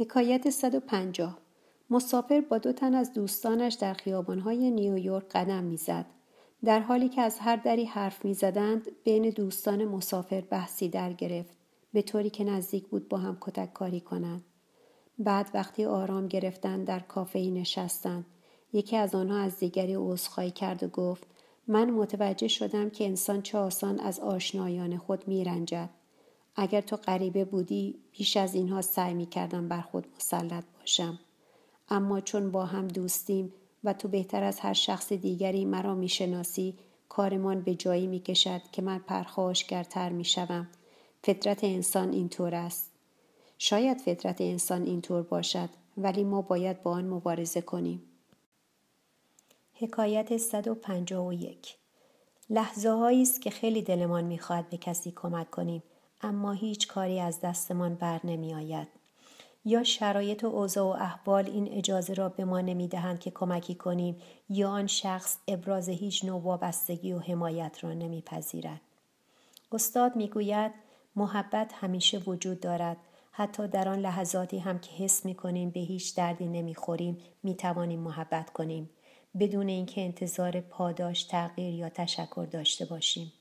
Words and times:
حکایت 0.00 0.50
150 0.50 1.38
مسافر 1.90 2.40
با 2.40 2.58
دو 2.58 2.72
تن 2.72 2.94
از 2.94 3.12
دوستانش 3.12 3.74
در 3.74 3.94
خیابانهای 3.94 4.70
نیویورک 4.70 5.28
قدم 5.28 5.64
می‌زد. 5.64 6.06
در 6.64 6.80
حالی 6.80 7.08
که 7.08 7.20
از 7.20 7.38
هر 7.38 7.56
دری 7.56 7.84
حرف 7.84 8.24
می‌زدند 8.24 8.86
بین 9.04 9.30
دوستان 9.30 9.84
مسافر 9.84 10.40
بحثی 10.40 10.88
در 10.88 11.12
گرفت 11.12 11.56
به 11.92 12.02
طوری 12.02 12.30
که 12.30 12.44
نزدیک 12.44 12.86
بود 12.86 13.08
با 13.08 13.18
هم 13.18 13.38
کتک 13.40 13.72
کاری 13.72 14.00
کنند. 14.00 14.44
بعد 15.18 15.50
وقتی 15.54 15.84
آرام 15.84 16.28
گرفتند 16.28 16.86
در 16.86 17.00
کافه 17.00 17.38
نشستند 17.38 18.26
یکی 18.72 18.96
از 18.96 19.14
آنها 19.14 19.38
از 19.38 19.58
دیگری 19.58 19.94
عذرخواهی 19.94 20.50
کرد 20.50 20.82
و 20.82 20.88
گفت 20.88 21.26
من 21.66 21.90
متوجه 21.90 22.48
شدم 22.48 22.90
که 22.90 23.04
انسان 23.04 23.42
چه 23.42 23.58
آسان 23.58 24.00
از 24.00 24.20
آشنایان 24.20 24.98
خود 24.98 25.28
میرنجد 25.28 25.90
اگر 26.60 26.80
تو 26.80 26.96
غریبه 26.96 27.44
بودی 27.44 27.94
بیش 28.12 28.36
از 28.36 28.54
اینها 28.54 28.82
سعی 28.82 29.14
می 29.14 29.26
کردم 29.26 29.68
بر 29.68 29.80
خود 29.80 30.06
مسلط 30.16 30.64
باشم 30.80 31.18
اما 31.88 32.20
چون 32.20 32.50
با 32.50 32.64
هم 32.64 32.88
دوستیم 32.88 33.52
و 33.84 33.92
تو 33.92 34.08
بهتر 34.08 34.42
از 34.42 34.60
هر 34.60 34.72
شخص 34.72 35.12
دیگری 35.12 35.64
مرا 35.64 35.94
می‌شناسی 35.94 36.74
کارمان 37.08 37.60
به 37.60 37.74
جایی 37.74 38.06
می 38.06 38.20
کشد 38.20 38.60
که 38.72 38.82
من 38.82 38.98
پرخاشگرتر 38.98 40.08
می 40.08 40.24
شوم. 40.24 40.68
فطرت 41.24 41.64
انسان 41.64 42.12
اینطور 42.12 42.54
است. 42.54 42.90
شاید 43.58 43.98
فطرت 43.98 44.40
انسان 44.40 44.82
اینطور 44.82 45.22
باشد 45.22 45.68
ولی 45.96 46.24
ما 46.24 46.42
باید 46.42 46.82
با 46.82 46.90
آن 46.90 47.08
مبارزه 47.08 47.60
کنیم. 47.60 48.02
حکایت 49.74 50.36
151 50.36 51.76
لحظه 52.50 52.90
است 52.90 53.42
که 53.42 53.50
خیلی 53.50 53.82
دلمان 53.82 54.24
می‌خواهد 54.24 54.70
به 54.70 54.76
کسی 54.76 55.12
کمک 55.16 55.50
کنیم 55.50 55.82
اما 56.20 56.52
هیچ 56.52 56.88
کاری 56.88 57.20
از 57.20 57.40
دستمان 57.40 57.94
بر 57.94 58.20
نمی 58.24 58.54
آید. 58.54 58.88
یا 59.64 59.84
شرایط 59.84 60.44
و 60.44 60.46
اوضاع 60.46 60.84
و 60.84 61.02
احوال 61.02 61.46
این 61.46 61.68
اجازه 61.72 62.14
را 62.14 62.28
به 62.28 62.44
ما 62.44 62.60
نمی 62.60 62.88
دهند 62.88 63.20
که 63.20 63.30
کمکی 63.30 63.74
کنیم 63.74 64.16
یا 64.48 64.70
آن 64.70 64.86
شخص 64.86 65.36
ابراز 65.48 65.88
هیچ 65.88 66.24
نوع 66.24 66.42
وابستگی 66.42 67.12
و 67.12 67.18
حمایت 67.18 67.84
را 67.84 67.92
نمیپذیرد. 67.92 68.80
استاد 69.72 70.16
می‌گوید 70.16 70.72
محبت 71.16 71.72
همیشه 71.74 72.18
وجود 72.18 72.60
دارد 72.60 72.96
حتی 73.32 73.68
در 73.68 73.88
آن 73.88 73.98
لحظاتی 73.98 74.58
هم 74.58 74.78
که 74.78 74.90
حس 74.90 75.24
می 75.24 75.34
کنیم 75.34 75.70
به 75.70 75.80
هیچ 75.80 76.16
دردی 76.16 76.46
نمی‌خوریم 76.46 77.18
می 77.42 77.54
توانیم 77.54 78.00
محبت 78.00 78.50
کنیم 78.50 78.90
بدون 79.40 79.68
اینکه 79.68 80.00
انتظار 80.00 80.60
پاداش 80.60 81.24
تغییر 81.24 81.74
یا 81.74 81.88
تشکر 81.88 82.46
داشته 82.50 82.84
باشیم 82.84 83.32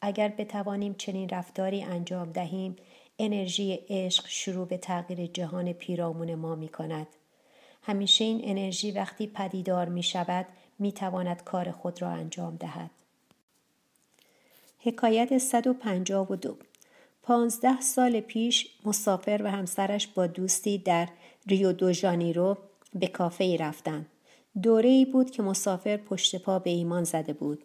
اگر 0.00 0.28
بتوانیم 0.28 0.94
چنین 0.94 1.28
رفتاری 1.28 1.82
انجام 1.82 2.32
دهیم 2.32 2.76
انرژی 3.18 3.78
عشق 3.88 4.24
شروع 4.28 4.66
به 4.66 4.76
تغییر 4.76 5.26
جهان 5.26 5.72
پیرامون 5.72 6.34
ما 6.34 6.54
می 6.54 6.68
کند. 6.68 7.06
همیشه 7.82 8.24
این 8.24 8.40
انرژی 8.44 8.90
وقتی 8.90 9.26
پدیدار 9.26 9.88
می 9.88 10.02
شود 10.02 10.46
می 10.78 10.92
تواند 10.92 11.44
کار 11.44 11.70
خود 11.70 12.02
را 12.02 12.08
انجام 12.08 12.56
دهد. 12.56 12.90
حکایت 14.78 15.38
152 15.38 16.56
پانزده 17.22 17.80
سال 17.80 18.20
پیش 18.20 18.66
مسافر 18.84 19.40
و 19.44 19.50
همسرش 19.50 20.06
با 20.06 20.26
دوستی 20.26 20.78
در 20.78 21.08
ریو 21.46 21.72
دو 21.72 21.92
جانیرو 21.92 22.58
به 22.94 23.06
کافه 23.06 23.44
ای 23.44 23.56
رفتند. 23.56 24.06
دوره 24.62 24.88
ای 24.88 25.04
بود 25.04 25.30
که 25.30 25.42
مسافر 25.42 25.96
پشت 25.96 26.36
پا 26.36 26.58
به 26.58 26.70
ایمان 26.70 27.04
زده 27.04 27.32
بود. 27.32 27.64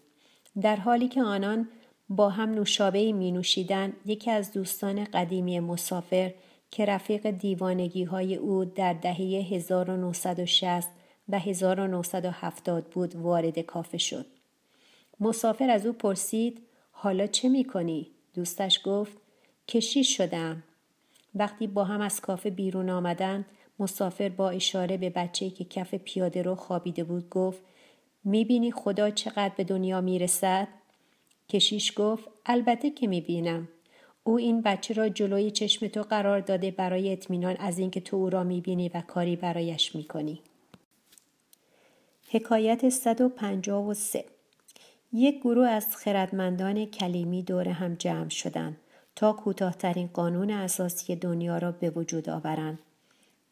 در 0.61 0.75
حالی 0.75 1.07
که 1.07 1.21
آنان 1.21 1.69
با 2.15 2.29
هم 2.29 2.49
نوشابه 2.49 3.11
می 3.11 3.31
نوشیدن 3.31 3.93
یکی 4.05 4.31
از 4.31 4.51
دوستان 4.51 5.03
قدیمی 5.03 5.59
مسافر 5.59 6.33
که 6.71 6.85
رفیق 6.85 7.31
دیوانگی 7.31 8.03
های 8.03 8.35
او 8.35 8.65
در 8.65 8.93
دهه 8.93 9.47
1960 9.51 10.89
و 11.29 11.39
1970 11.39 12.85
بود 12.85 13.15
وارد 13.15 13.59
کافه 13.59 13.97
شد. 13.97 14.25
مسافر 15.19 15.69
از 15.69 15.85
او 15.85 15.93
پرسید 15.93 16.61
حالا 16.91 17.27
چه 17.27 17.49
می 17.49 17.63
کنی؟ 17.63 18.07
دوستش 18.33 18.81
گفت 18.85 19.17
کشیش 19.67 20.17
شدم. 20.17 20.63
وقتی 21.35 21.67
با 21.67 21.83
هم 21.83 22.01
از 22.01 22.21
کافه 22.21 22.49
بیرون 22.49 22.89
آمدند 22.89 23.45
مسافر 23.79 24.29
با 24.29 24.49
اشاره 24.49 24.97
به 24.97 25.09
بچه‌ای 25.09 25.51
که 25.51 25.63
کف 25.63 25.95
پیاده 25.95 26.41
رو 26.41 26.55
خوابیده 26.55 27.03
بود 27.03 27.29
گفت 27.29 27.61
می‌بینی 28.23 28.71
خدا 28.71 29.09
چقدر 29.09 29.53
به 29.57 29.63
دنیا 29.63 30.01
می‌رسد؟ 30.01 30.67
کشیش 31.49 31.93
گفت 31.95 32.29
البته 32.45 32.89
که 32.89 33.07
می‌بینم. 33.07 33.67
او 34.23 34.37
این 34.37 34.61
بچه 34.61 34.93
را 34.93 35.09
جلوی 35.09 35.51
چشم 35.51 35.87
تو 35.87 36.01
قرار 36.01 36.39
داده 36.39 36.71
برای 36.71 37.11
اطمینان 37.13 37.55
از 37.55 37.79
اینکه 37.79 37.99
تو 37.99 38.17
او 38.17 38.29
را 38.29 38.43
می‌بینی 38.43 38.89
و 38.89 39.01
کاری 39.01 39.35
برایش 39.35 39.95
می‌کنی. 39.95 40.41
حکایت 42.29 42.89
153 42.89 44.25
یک 45.13 45.39
گروه 45.39 45.67
از 45.67 45.95
خردمندان 45.95 46.85
کلیمی 46.85 47.43
دور 47.43 47.69
هم 47.69 47.95
جمع 47.95 48.29
شدند 48.29 48.77
تا 49.15 49.33
کوتاهترین 49.33 50.09
قانون 50.13 50.51
اساسی 50.51 51.15
دنیا 51.15 51.57
را 51.57 51.71
به 51.71 51.89
وجود 51.89 52.29
آورند. 52.29 52.79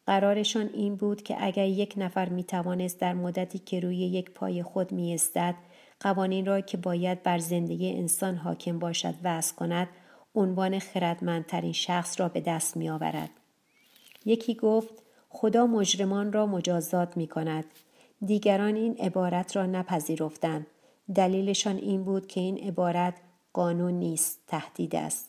قرارشان 0.06 0.70
این 0.74 0.96
بود 0.96 1.22
که 1.22 1.36
اگر 1.38 1.66
یک 1.66 1.94
نفر 1.96 2.28
می 2.28 2.44
توانست 2.44 3.00
در 3.00 3.14
مدتی 3.14 3.58
که 3.58 3.80
روی 3.80 3.96
یک 3.96 4.30
پای 4.30 4.62
خود 4.62 4.92
می 4.92 5.14
استد 5.14 5.54
قوانین 6.02 6.46
را 6.46 6.60
که 6.60 6.76
باید 6.76 7.22
بر 7.22 7.38
زندگی 7.38 7.92
انسان 7.92 8.36
حاکم 8.36 8.78
باشد 8.78 9.14
وضع 9.24 9.54
کند 9.54 9.88
عنوان 10.34 10.78
خردمندترین 10.78 11.72
شخص 11.72 12.20
را 12.20 12.28
به 12.28 12.40
دست 12.40 12.76
می 12.76 12.90
آورد. 12.90 13.30
یکی 14.24 14.54
گفت 14.54 14.94
خدا 15.28 15.66
مجرمان 15.66 16.32
را 16.32 16.46
مجازات 16.46 17.16
می 17.16 17.26
کند. 17.26 17.64
دیگران 18.26 18.76
این 18.76 18.96
عبارت 18.98 19.56
را 19.56 19.66
نپذیرفتند. 19.66 20.66
دلیلشان 21.14 21.76
این 21.76 22.04
بود 22.04 22.26
که 22.26 22.40
این 22.40 22.58
عبارت 22.58 23.14
قانون 23.52 23.94
نیست 23.94 24.38
تهدید 24.46 24.96
است. 24.96 25.28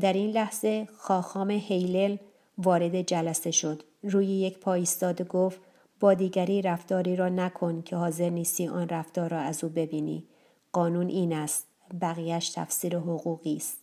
در 0.00 0.12
این 0.12 0.30
لحظه 0.30 0.88
خاخام 0.96 1.50
هیلل 1.50 2.16
وارد 2.58 3.02
جلسه 3.02 3.50
شد. 3.50 3.82
روی 4.02 4.26
یک 4.26 4.58
پای 4.58 4.80
ایستاده 4.80 5.24
گفت 5.24 5.60
با 6.00 6.14
دیگری 6.14 6.62
رفتاری 6.62 7.16
را 7.16 7.28
نکن 7.28 7.82
که 7.82 7.96
حاضر 7.96 8.30
نیستی 8.30 8.68
آن 8.68 8.88
رفتار 8.88 9.30
را 9.30 9.38
از 9.38 9.64
او 9.64 9.70
ببینی. 9.70 10.24
قانون 10.72 11.08
این 11.08 11.32
است. 11.32 11.66
بقیهش 12.00 12.50
تفسیر 12.50 12.98
حقوقی 12.98 13.56
است. 13.56 13.78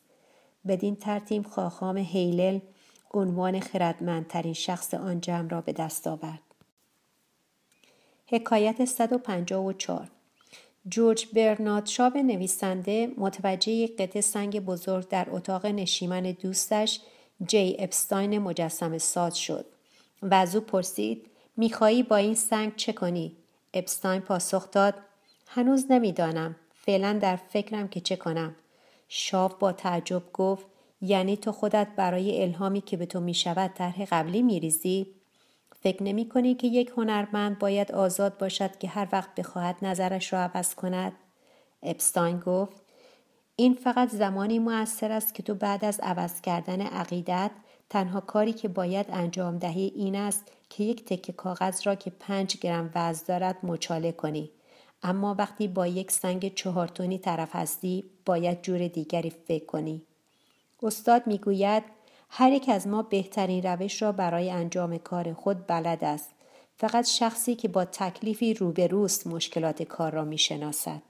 بدین 0.68 0.96
ترتیب 0.96 1.48
خاخام 1.48 1.98
هیلل 1.98 2.60
عنوان 3.14 3.60
خردمندترین 3.60 4.54
شخص 4.54 4.94
آن 4.94 5.22
جمع 5.22 5.50
را 5.50 5.62
به 5.62 5.74
دست 5.74 6.08
آورد. 6.08 6.42
حکایت 8.28 8.86
154 8.86 10.12
جورج 10.90 11.28
برنارد 11.34 11.86
شاب 11.86 12.18
نویسنده 12.18 13.12
متوجه 13.18 13.72
یک 13.72 13.98
قطعه 13.98 14.22
سنگ 14.22 14.60
بزرگ 14.60 15.08
در 15.08 15.28
اتاق 15.30 15.66
نشیمن 15.66 16.22
دوستش 16.22 17.02
جی 17.48 17.76
اپستاین 17.80 18.40
مجسم 18.40 18.98
ساز 18.98 19.38
شد 19.38 19.66
و 20.22 20.34
از 20.34 20.56
او 20.56 20.62
پرسید 20.62 21.30
می‌خواهی 21.58 22.04
با 22.04 22.16
این 22.16 22.36
سنگ 22.36 22.76
چه 22.76 22.94
کنی؟ 22.94 23.36
اپستاین 23.74 24.22
پاسخ 24.22 24.72
داد 24.72 24.94
هنوز 25.48 25.86
نمی‌دانم. 25.90 26.56
فعلا 26.74 27.20
در 27.22 27.36
فکرم 27.36 27.88
که 27.88 28.00
چه 28.00 28.16
کنم. 28.16 28.56
شاف 29.08 29.54
با 29.54 29.72
تعجب 29.72 30.24
گفت 30.34 30.66
یعنی 31.02 31.38
تو 31.38 31.52
خودت 31.52 31.88
برای 31.96 32.44
الهامی 32.44 32.82
که 32.82 32.98
به 32.98 33.06
تو 33.06 33.20
می‌شود 33.20 33.74
طرح 33.74 34.06
قبلی 34.06 34.42
میریزی؟ 34.42 35.08
فکر 35.82 36.04
نمی 36.04 36.30
کنی 36.30 36.56
که 36.56 36.68
یک 36.68 36.92
هنرمند 36.98 37.60
باید 37.60 37.92
آزاد 37.92 38.38
باشد 38.38 38.78
که 38.78 38.88
هر 38.88 39.08
وقت 39.12 39.36
بخواهد 39.36 39.76
نظرش 39.82 40.34
را 40.34 40.40
عوض 40.40 40.76
کند؟ 40.76 41.14
اپستاین 41.84 42.40
گفت 42.40 42.82
این 43.56 43.74
فقط 43.74 44.10
زمانی 44.10 44.60
موثر 44.60 45.12
است 45.12 45.34
که 45.34 45.44
تو 45.44 45.56
بعد 45.56 45.86
از 45.86 46.00
عوض 46.00 46.42
کردن 46.42 46.82
عقیدت 46.82 47.52
تنها 47.90 48.22
کاری 48.22 48.54
که 48.54 48.68
باید 48.68 49.06
انجام 49.10 49.58
دهی 49.58 49.92
این 49.96 50.16
است 50.16 50.52
که 50.70 50.84
یک 50.84 51.06
تکه 51.06 51.34
کاغذ 51.34 51.88
را 51.88 51.96
که 51.96 52.10
پنج 52.10 52.58
گرم 52.58 52.92
وزن 52.96 53.24
دارد 53.28 53.58
مچاله 53.64 54.12
کنی. 54.12 54.52
اما 55.04 55.36
وقتی 55.40 55.68
با 55.68 55.88
یک 55.88 56.12
سنگ 56.12 56.54
چهارتونی 56.54 57.18
طرف 57.18 57.56
هستی 57.56 58.04
باید 58.26 58.62
جور 58.62 58.88
دیگری 58.88 59.30
فکر 59.30 59.66
کنی. 59.66 60.02
استاد 60.84 61.28
می‌گوید 61.28 61.84
هر 62.30 62.52
یک 62.52 62.70
از 62.70 62.88
ما 62.88 63.02
بهترین 63.02 63.64
روش 63.64 64.02
را 64.02 64.12
برای 64.12 64.52
انجام 64.52 64.98
کار 64.98 65.34
خود 65.34 65.68
بلد 65.68 66.04
است. 66.04 66.30
فقط 66.78 67.06
شخصی 67.06 67.56
که 67.56 67.68
با 67.68 67.86
تکلیفی 67.86 68.54
روبروست 68.54 69.28
مشکلات 69.28 69.84
کار 69.84 70.12
را 70.12 70.24
می‌شناسد. 70.24 71.02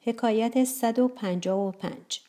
حکایت 0.00 0.64
155 0.64 2.20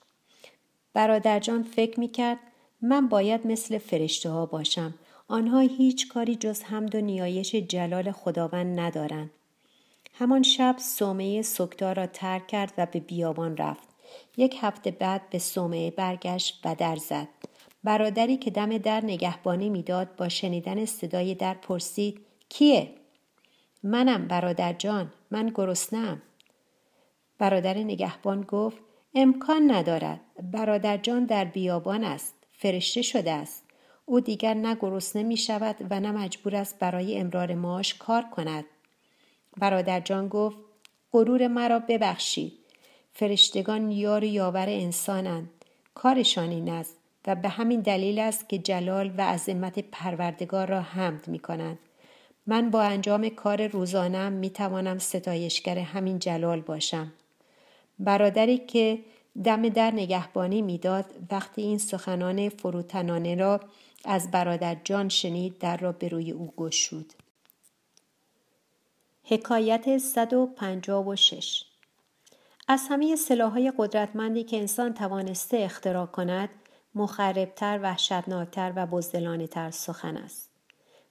برادرجان 0.94 1.64
فکر 1.64 2.00
می 2.00 2.08
کرد 2.08 2.40
من 2.82 3.08
باید 3.08 3.48
مثل 3.48 3.78
فرشته 3.78 4.30
ها 4.30 4.46
باشم. 4.46 4.94
آنها 5.28 5.60
هیچ 5.60 6.08
کاری 6.08 6.36
جز 6.36 6.64
حمد 6.64 6.96
و 6.96 7.02
نیایش 7.02 7.56
جلال 7.56 8.12
خداوند 8.12 8.80
ندارند. 8.80 9.30
همان 10.14 10.44
شب 10.44 10.76
سومه 10.80 11.42
سکتا 11.42 11.92
را 11.92 12.08
ترک 12.08 12.48
کرد 12.48 12.74
و 12.78 12.86
به 12.86 13.00
بیابان 13.00 13.58
رفت. 13.58 13.88
یک 14.38 14.58
هفته 14.62 14.92
بعد 14.92 15.30
به 15.30 15.40
سومه 15.40 15.92
برگشت 15.92 16.62
و 16.66 16.76
در 16.76 16.96
زد. 16.96 17.28
برادری 17.84 18.38
که 18.38 18.52
دم 18.52 18.78
در 18.78 19.02
نگهبانی 19.04 19.70
می‌داد 19.70 20.16
با 20.16 20.30
شنیدن 20.30 20.86
صدای 20.86 21.36
در 21.36 21.54
پرسید 21.54 22.22
کیه 22.50 22.94
منم 23.84 24.28
برادر 24.28 24.74
جان 24.74 25.14
من 25.32 25.52
گرسنم 25.56 26.22
برادر 27.40 27.78
نگهبان 27.78 28.42
گفت 28.42 28.78
امکان 29.16 29.72
ندارد 29.72 30.22
برادر 30.52 30.98
جان 30.98 31.26
در 31.26 31.46
بیابان 31.46 32.04
است 32.04 32.37
فرشته 32.58 33.02
شده 33.02 33.32
است 33.32 33.64
او 34.06 34.20
دیگر 34.20 34.54
نه 34.54 34.76
گرسنه 34.76 35.24
می 35.24 35.38
شود 35.38 35.76
و 35.90 36.00
نه 36.00 36.12
مجبور 36.12 36.56
است 36.56 36.80
برای 36.80 37.18
امرار 37.18 37.56
معاش 37.56 37.94
کار 37.94 38.26
کند 38.32 38.66
برادر 39.58 40.00
جان 40.00 40.28
گفت 40.28 40.58
غرور 41.14 41.48
مرا 41.48 41.80
ببخشید 41.80 42.54
فرشتگان 43.14 43.92
یار 43.92 44.24
یاور 44.24 44.70
انسانند 44.70 45.50
کارشان 45.94 46.50
این 46.50 46.70
است 46.70 46.96
و 47.28 47.36
به 47.36 47.50
همین 47.50 47.82
دلیل 47.82 48.20
است 48.20 48.50
که 48.50 48.58
جلال 48.58 49.14
و 49.18 49.22
عظمت 49.22 49.80
پروردگار 49.80 50.68
را 50.68 50.82
حمد 50.82 51.28
می 51.28 51.40
کنند. 51.40 51.80
من 52.48 52.70
با 52.70 52.82
انجام 52.82 53.30
کار 53.30 53.68
روزانم 53.68 54.32
می 54.34 54.50
توانم 54.50 54.98
ستایشگر 54.98 55.78
همین 55.78 56.20
جلال 56.20 56.62
باشم. 56.62 57.14
برادری 58.00 58.58
که 58.58 59.00
دم 59.44 59.70
در 59.70 59.92
نگهبانی 59.92 60.62
می‌داد. 60.62 61.06
وقتی 61.32 61.62
این 61.62 61.78
سخنان 61.78 62.50
فروتنانه 62.50 63.36
را 63.36 63.60
از 64.06 64.32
برادر 64.32 64.78
جان 64.84 65.10
شنید 65.10 65.58
در 65.58 65.78
را 65.78 65.92
به 65.92 66.08
روی 66.08 66.32
او 66.32 66.54
گشود. 66.58 67.14
حکایت 69.24 69.98
156 69.98 71.64
از 72.68 72.82
همه 72.90 73.16
سلاحهای 73.16 73.74
قدرتمندی 73.78 74.44
که 74.44 74.58
انسان 74.58 74.94
توانسته 74.94 75.58
اختراع 75.58 76.06
کند 76.06 76.50
مخربتر 76.96 77.80
وحشتناکتر 77.84 78.74
و 78.76 78.86
بزدلانهتر 78.86 79.72
سخن 79.72 80.18
است. 80.18 80.52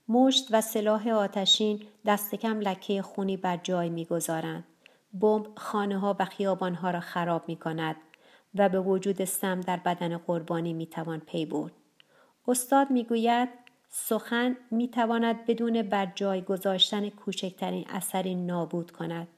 مشت 0.09 0.49
و 0.51 0.61
سلاح 0.61 1.09
آتشین 1.09 1.83
دست 2.07 2.35
کم 2.35 2.61
لکه 2.61 3.03
خونی 3.03 3.37
بر 3.37 3.57
جای 3.57 3.89
می‌گذارند. 3.89 4.65
بمب 5.21 5.47
خانه 5.57 5.99
ها 5.99 6.17
و 6.19 6.25
خیابان 6.25 6.75
ها 6.75 6.91
را 6.91 7.01
خراب 7.01 7.43
می 7.49 7.57
کند 7.57 7.97
و 8.59 8.69
به 8.69 8.81
وجود 8.81 9.25
سم 9.25 9.61
در 9.61 9.77
بدن 9.77 10.17
قربانی 10.17 10.73
می 10.73 10.87
توان 10.87 11.21
پی 11.21 11.47
برد. 11.47 11.73
استاد 12.49 12.91
می 12.91 13.05
گوید 13.05 13.49
سخن 13.89 14.57
می 14.71 14.89
تواند 14.89 15.47
بدون 15.47 15.83
بر 15.83 16.13
جای 16.15 16.43
گذاشتن 16.43 17.09
کوچکترین 17.09 17.85
اثری 17.89 18.35
نابود 18.35 18.91
کند. 18.91 19.29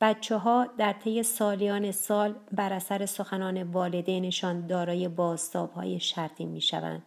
بچه 0.00 0.36
ها 0.36 0.66
در 0.78 0.92
طی 0.92 1.22
سالیان 1.22 1.92
سال 1.92 2.34
بر 2.52 2.72
اثر 2.72 3.06
سخنان 3.06 3.62
والدینشان 3.62 4.66
دارای 4.66 5.08
بازتاب 5.08 5.72
های 5.72 6.00
شرطی 6.00 6.44
می 6.44 6.60
شوند. 6.60 7.02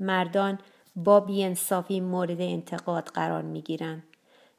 مردان 0.00 0.58
با 0.96 1.20
بیانصافی 1.20 2.00
مورد 2.00 2.40
انتقاد 2.40 3.04
قرار 3.04 3.42
می 3.42 3.62
گیرند. 3.62 4.02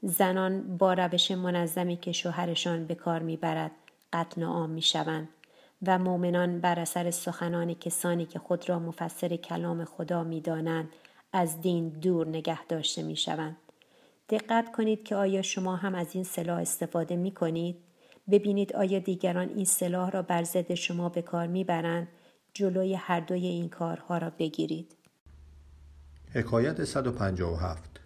زنان 0.02 0.78
با 0.78 0.94
روش 0.94 1.32
منظمی 1.32 1.98
که 1.98 2.12
شوهرشان 2.12 2.86
به 2.86 2.96
کار 2.96 3.20
می‌برد 3.20 3.72
قتل 4.14 4.44
عام 4.44 4.70
می 4.70 4.82
شوند 4.82 5.30
و 5.88 6.00
مؤمنان 6.00 6.60
بر 6.60 6.80
اثر 6.80 7.12
سخنان 7.12 7.74
کسانی 7.74 8.26
که 8.26 8.40
خود 8.40 8.70
را 8.70 8.80
مفسر 8.80 9.36
کلام 9.36 9.86
خدا 9.86 10.24
می 10.24 10.42
دانند 10.42 10.90
از 11.34 11.62
دین 11.62 11.90
دور 11.90 12.28
نگه 12.28 12.66
داشته 12.66 13.04
می 13.04 13.16
شوند. 13.16 13.58
دقت 14.30 14.72
کنید 14.72 15.04
که 15.04 15.16
آیا 15.16 15.42
شما 15.42 15.76
هم 15.76 15.96
از 15.96 16.08
این 16.12 16.24
سلاح 16.24 16.60
استفاده 16.60 17.16
می 17.16 17.32
کنید؟ 17.32 17.76
ببینید 18.32 18.74
آیا 18.74 19.00
دیگران 19.00 19.50
این 19.50 19.66
سلاح 19.66 20.12
را 20.12 20.22
بر 20.22 20.44
ضد 20.44 20.74
شما 20.74 21.10
به 21.10 21.22
کار 21.22 21.48
می 21.48 21.64
برند؟ 21.64 22.08
جلوی 22.54 22.94
هر 22.94 23.20
دوی 23.20 23.46
این 23.48 23.70
کارها 23.70 24.18
را 24.18 24.30
بگیرید. 24.30 24.96
حکایت 26.34 26.84
157 26.84 28.00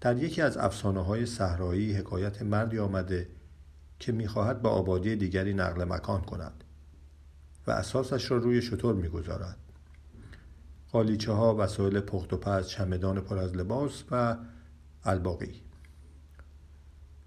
در 0.00 0.16
یکی 0.16 0.42
از 0.42 0.56
افسانه 0.56 1.00
های 1.04 1.26
صحرایی 1.26 1.92
حکایت 1.92 2.42
مردی 2.42 2.78
آمده 2.78 3.26
که 3.98 4.12
می‌خواهد 4.12 4.62
به 4.62 4.68
آبادی 4.68 5.16
دیگری 5.16 5.54
نقل 5.54 5.84
مکان 5.84 6.20
کند 6.20 6.64
و 7.66 7.70
اساسش 7.70 8.30
را 8.30 8.36
روی 8.36 8.62
شطور 8.62 8.94
می‌گذارد. 8.94 9.58
قالیچه 10.92 11.32
ها 11.32 11.56
وسایل 11.58 12.00
پخت 12.00 12.32
و 12.32 12.36
پز 12.36 12.68
چمدان 12.68 13.20
پر 13.20 13.38
از 13.38 13.56
لباس 13.56 14.04
و 14.10 14.36
الباقی. 15.04 15.62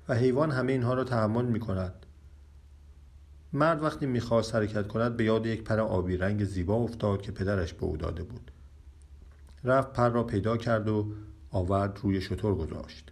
و 0.07 0.16
حیوان 0.16 0.51
همه 0.51 0.71
اینها 0.71 0.94
را 0.94 1.04
تحمل 1.04 1.45
می 1.45 1.60
کند 1.60 2.06
مرد 3.54 3.83
وقتی 3.83 4.06
می‌خواست 4.06 4.56
حرکت 4.56 4.88
کند 4.88 5.18
به 5.18 5.24
یاد 5.24 5.45
یک 5.45 5.63
پر 5.63 5.80
آبی 5.80 6.18
رنگ 6.18 6.44
زیبا 6.44 6.75
افتاد 6.75 7.22
که 7.22 7.31
پدرش 7.31 7.74
به 7.74 7.83
او 7.83 7.98
داده 7.98 8.24
بود. 8.24 8.51
رفت 9.63 9.94
پر 9.94 10.10
را 10.10 10.24
پیدا 10.24 10.57
کرد 10.57 10.89
و 10.89 11.13
آورد 11.51 12.00
روی 12.04 12.22
شطور 12.22 12.56
گذاشت. 12.56 13.12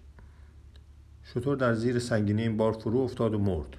شطور 1.33 1.57
در 1.57 1.73
زیر 1.73 1.99
سنگینی 1.99 2.41
این 2.41 2.57
بار 2.57 2.71
فرو 2.71 2.97
افتاد 2.97 3.33
و 3.33 3.39
مرد. 3.39 3.77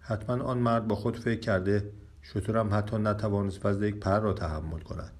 حتما 0.00 0.44
آن 0.44 0.58
مرد 0.58 0.88
با 0.88 0.94
خود 0.94 1.18
فکر 1.18 1.40
کرده 1.40 1.92
شطورم 2.22 2.74
حتی 2.74 2.96
نتوانست 2.96 3.66
وزن 3.66 3.82
یک 3.84 3.96
پر 3.96 4.20
را 4.20 4.32
تحمل 4.32 4.80
کند. 4.80 5.12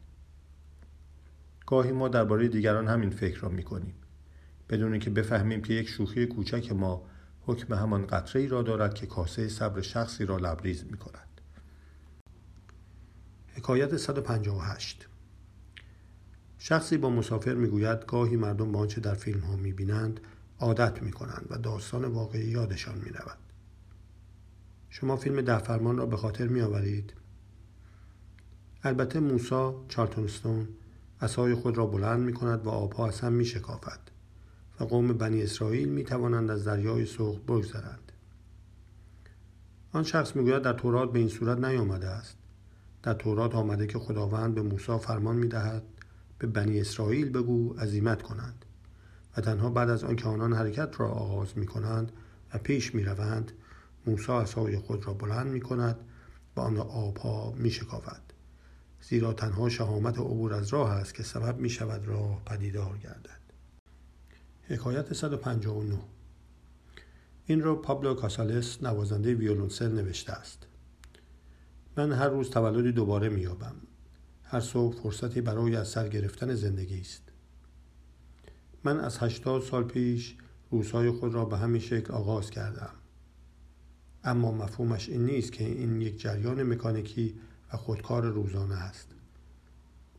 گاهی 1.66 1.92
ما 1.92 2.08
درباره 2.08 2.48
دیگران 2.48 2.88
همین 2.88 3.10
فکر 3.10 3.40
را 3.40 3.48
می‌کنیم. 3.48 3.94
بدون 4.68 4.98
که 4.98 5.10
بفهمیم 5.10 5.62
که 5.62 5.74
یک 5.74 5.88
شوخی 5.88 6.26
کوچک 6.26 6.72
ما 6.72 7.06
حکم 7.42 7.74
همان 7.74 8.06
قطره 8.06 8.42
ای 8.42 8.48
را 8.48 8.62
دارد 8.62 8.94
که 8.94 9.06
کاسه 9.06 9.48
صبر 9.48 9.80
شخصی 9.80 10.24
را 10.24 10.36
لبریز 10.36 10.84
می 10.84 10.96
کند. 10.96 11.40
حکایت 13.54 13.96
158 13.96 15.06
شخصی 16.58 16.96
با 16.96 17.10
مسافر 17.10 17.54
می‌گوید 17.54 18.06
گاهی 18.06 18.36
مردم 18.36 18.72
با 18.72 18.78
آنچه 18.78 19.00
در 19.00 19.14
فیلم 19.14 19.40
ها 19.40 19.56
می‌بینند 19.56 20.20
عادت 20.60 21.02
می‌کنند 21.02 21.46
و 21.50 21.58
داستان 21.58 22.04
واقعی 22.04 22.46
یادشان 22.46 22.94
مینود 22.94 23.38
شما 24.90 25.16
فیلم 25.16 25.40
ده 25.40 25.58
فرمان 25.58 25.96
را 25.96 26.06
به 26.06 26.16
خاطر 26.16 26.46
میآورید. 26.46 27.14
البته 28.82 29.20
موسا 29.20 29.84
چارتونستون 29.88 30.68
اسای 31.20 31.54
خود 31.54 31.76
را 31.76 31.86
بلند 31.86 32.20
می 32.20 32.32
کند 32.32 32.66
و 32.66 32.68
آبها 32.68 33.08
از 33.08 33.20
هم 33.20 33.32
می 33.32 33.44
شکافد 33.44 34.00
و 34.80 34.84
قوم 34.84 35.12
بنی 35.12 35.42
اسرائیل 35.42 35.88
می 35.88 36.04
توانند 36.04 36.50
از 36.50 36.64
دریای 36.64 37.06
سرخ 37.06 37.38
بگذرند. 37.38 38.12
آن 39.92 40.02
شخص 40.02 40.36
می‌گوید 40.36 40.62
در 40.62 40.72
تورات 40.72 41.12
به 41.12 41.18
این 41.18 41.28
صورت 41.28 41.58
نیامده 41.58 42.08
است. 42.08 42.36
در 43.02 43.14
تورات 43.14 43.54
آمده 43.54 43.86
که 43.86 43.98
خداوند 43.98 44.54
به 44.54 44.62
موسی 44.62 44.98
فرمان 44.98 45.36
می 45.36 45.48
دهد 45.48 45.82
به 46.38 46.46
بنی 46.46 46.80
اسرائیل 46.80 47.28
بگو 47.30 47.74
عزیمت 47.74 48.22
کنند. 48.22 48.64
تنها 49.40 49.70
بعد 49.70 49.90
از 49.90 50.04
آنکه 50.04 50.28
آنان 50.28 50.52
حرکت 50.52 51.00
را 51.00 51.08
آغاز 51.08 51.58
می 51.58 51.66
کنند 51.66 52.12
و 52.54 52.58
پیش 52.58 52.94
می 52.94 53.04
روند 53.04 53.52
موسی 54.06 54.32
عصای 54.32 54.76
خود 54.76 55.06
را 55.06 55.14
بلند 55.14 55.46
می 55.46 55.60
کند 55.60 55.96
و 56.56 56.60
آن 56.60 56.76
را 56.76 56.82
آبها 56.82 57.52
می 57.52 57.70
شکافد 57.70 58.20
زیرا 59.02 59.32
تنها 59.32 59.68
شهامت 59.68 60.18
عبور 60.18 60.54
از 60.54 60.68
راه 60.68 60.90
است 60.90 61.14
که 61.14 61.22
سبب 61.22 61.58
می 61.58 61.70
شود 61.70 62.08
راه 62.08 62.42
پدیدار 62.44 62.98
گردد. 62.98 63.40
حکایت 64.62 65.12
159 65.12 65.98
این 67.46 67.60
را 67.60 67.74
پابلو 67.74 68.14
کاسالس 68.14 68.82
نوازنده 68.82 69.34
ویولونسل 69.34 69.92
نوشته 69.92 70.32
است. 70.32 70.66
من 71.96 72.12
هر 72.12 72.28
روز 72.28 72.50
تولدی 72.50 72.92
دوباره 72.92 73.28
میابم 73.28 73.74
هر 74.44 74.60
صبح 74.60 74.96
فرصتی 74.96 75.40
برای 75.40 75.76
از 75.76 75.88
سر 75.88 76.08
گرفتن 76.08 76.54
زندگی 76.54 77.00
است. 77.00 77.22
من 78.84 79.00
از 79.00 79.18
هشتاد 79.18 79.62
سال 79.62 79.84
پیش 79.84 80.36
روزهای 80.70 81.10
خود 81.10 81.34
را 81.34 81.44
به 81.44 81.56
همین 81.56 81.80
شکل 81.80 82.12
آغاز 82.12 82.50
کردم. 82.50 82.90
اما 84.24 84.52
مفهومش 84.52 85.08
این 85.08 85.26
نیست 85.26 85.52
که 85.52 85.64
این 85.64 86.00
یک 86.00 86.20
جریان 86.20 86.62
مکانیکی 86.62 87.34
و 87.72 87.76
خودکار 87.76 88.22
روزانه 88.22 88.74
است 88.74 89.08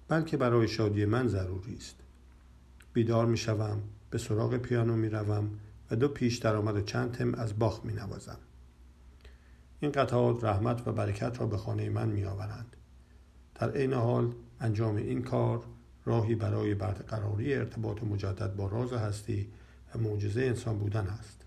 بلکه 0.08 0.38
برای 0.38 0.68
شادی 0.68 1.06
من 1.06 1.28
ضروری 1.28 1.76
است. 1.76 1.96
بیدار 2.94 3.26
می 3.26 3.38
شوم 3.38 3.82
به 4.10 4.18
سراغ 4.18 4.58
پیانو 4.58 4.96
می 4.96 5.10
روم 5.10 5.50
و 5.92 5.96
دو 5.96 6.08
پیش 6.08 6.38
درآمد 6.38 6.76
و 6.76 6.82
چند 6.82 7.12
تم 7.12 7.34
از 7.34 7.60
باخ 7.60 7.86
می 7.86 7.94
نوازم. 7.94 8.38
این 9.80 9.92
قطعات 9.92 10.44
رحمت 10.44 10.88
و 10.88 10.92
برکت 10.92 11.40
را 11.40 11.48
به 11.48 11.58
خانه 11.58 11.90
من 11.90 12.10
می 12.10 12.24
آورند. 12.24 12.76
در 13.56 13.72
عین 13.72 13.94
حال 13.94 14.34
انجام 14.60 14.96
این 14.96 15.22
کار 15.22 15.64
راهی 16.06 16.36
برای 16.36 16.76
برقراری 16.76 17.54
ارتباط 17.54 18.04
مجدد 18.04 18.56
با 18.56 18.68
راز 18.68 18.94
هستی 18.94 19.48
و 19.96 20.00
معجزه 20.00 20.42
انسان 20.42 20.80
بودن 20.80 21.08
است. 21.08 21.46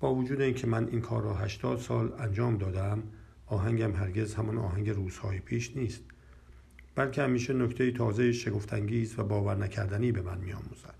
با 0.00 0.14
وجود 0.14 0.40
اینکه 0.40 0.66
من 0.66 0.88
این 0.88 1.00
کار 1.00 1.22
را 1.22 1.34
80 1.34 1.78
سال 1.78 2.12
انجام 2.18 2.58
دادم 2.58 3.02
آهنگم 3.46 3.92
هرگز 3.92 4.34
همان 4.34 4.58
آهنگ 4.58 4.90
روزهای 4.90 5.38
پیش 5.38 5.76
نیست 5.76 6.02
بلکه 6.94 7.22
همیشه 7.22 7.52
نکته 7.52 7.90
تازه 7.90 8.32
شگفتانگیز 8.32 9.18
و 9.18 9.24
باور 9.24 9.56
نکردنی 9.56 10.12
به 10.12 10.22
من 10.22 10.38
میآموزد. 10.38 10.96